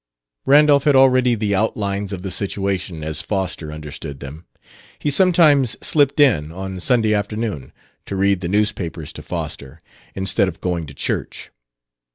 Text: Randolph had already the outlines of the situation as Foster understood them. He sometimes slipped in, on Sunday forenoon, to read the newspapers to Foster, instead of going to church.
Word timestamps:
Randolph 0.47 0.85
had 0.85 0.95
already 0.95 1.35
the 1.35 1.53
outlines 1.53 2.11
of 2.11 2.23
the 2.23 2.31
situation 2.31 3.03
as 3.03 3.21
Foster 3.21 3.71
understood 3.71 4.19
them. 4.19 4.47
He 4.97 5.11
sometimes 5.11 5.77
slipped 5.79 6.19
in, 6.19 6.51
on 6.51 6.79
Sunday 6.79 7.11
forenoon, 7.21 7.71
to 8.07 8.15
read 8.15 8.41
the 8.41 8.47
newspapers 8.47 9.13
to 9.13 9.21
Foster, 9.21 9.79
instead 10.15 10.47
of 10.47 10.59
going 10.59 10.87
to 10.87 10.95
church. 10.95 11.51